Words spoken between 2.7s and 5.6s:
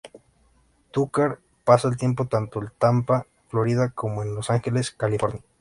Tampa, Florida como en Los Ángeles, California.